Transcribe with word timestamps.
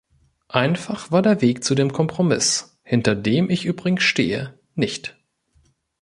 Einfach 0.49 1.11
war 1.11 1.21
der 1.21 1.43
Weg 1.43 1.63
zu 1.63 1.75
dem 1.75 1.93
Kompromiss, 1.93 2.79
hinter 2.81 3.13
dem 3.13 3.51
ich 3.51 3.65
übrigens 3.65 4.01
stehe, 4.01 4.57
nicht. 4.73 5.15